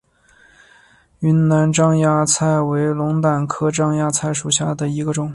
[1.19, 5.29] 云南獐牙菜为龙胆科獐牙菜属下的一个种。